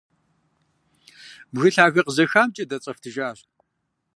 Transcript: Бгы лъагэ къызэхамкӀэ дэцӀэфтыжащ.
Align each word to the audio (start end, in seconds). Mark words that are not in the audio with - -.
Бгы 1.53 1.69
лъагэ 1.75 2.01
къызэхамкӀэ 2.05 2.63
дэцӀэфтыжащ. 2.69 3.39